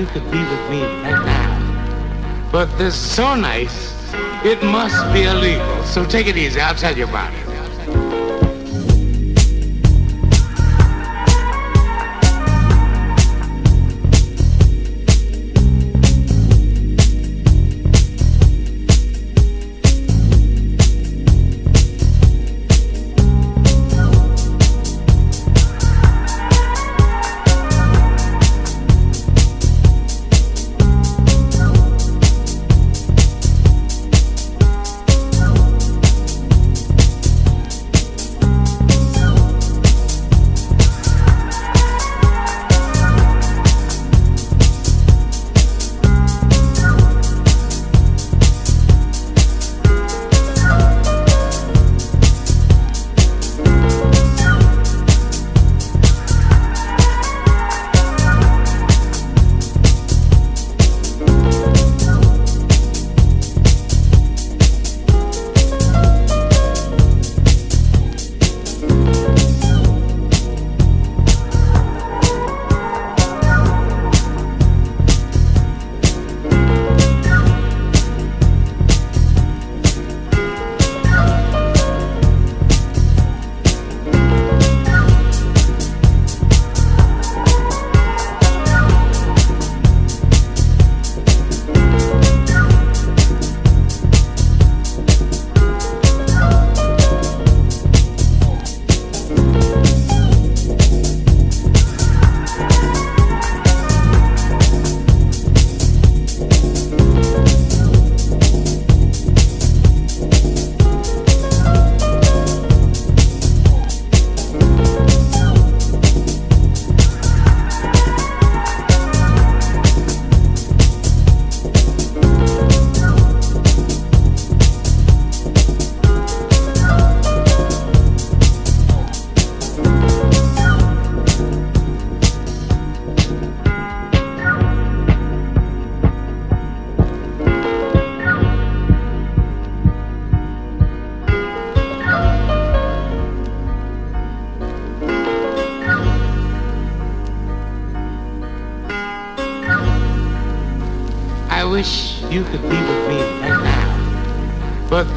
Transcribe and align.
you 0.00 0.06
could 0.06 0.24
be 0.30 0.38
with 0.38 0.70
me 0.70 0.82
right 1.02 1.22
now. 1.26 2.48
But 2.50 2.66
this 2.78 2.94
is 2.94 3.00
so 3.00 3.34
nice, 3.34 3.92
it 4.42 4.62
must 4.62 5.12
be 5.12 5.24
illegal. 5.24 5.84
So 5.84 6.06
take 6.06 6.26
it 6.26 6.38
easy. 6.38 6.58
I'll 6.58 6.74
tell 6.74 6.96
you 6.96 7.04
about 7.04 7.34
it. 7.34 7.39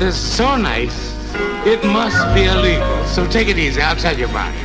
Is 0.04 0.16
so 0.16 0.58
nice, 0.58 1.14
it 1.66 1.84
must 1.84 2.36
be 2.36 2.44
illegal. 2.44 3.06
So 3.06 3.26
take 3.28 3.48
it 3.48 3.58
easy. 3.58 3.82
I'll 3.82 3.96
tell 3.96 4.18
you 4.18 4.26
about. 4.26 4.63